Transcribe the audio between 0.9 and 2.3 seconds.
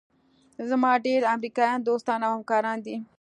ډېر امریکایان دوستان